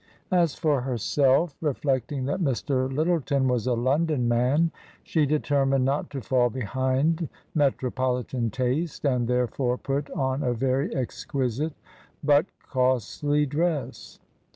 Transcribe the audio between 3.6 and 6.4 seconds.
a London man, she determined not to